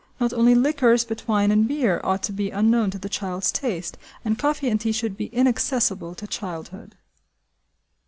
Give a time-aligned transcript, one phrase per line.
[0.19, 3.99] Not only liquors, but wine and beer, ought to be unknown to the child's taste,
[4.25, 6.95] and coffee and tea should be inaccessible to childhood.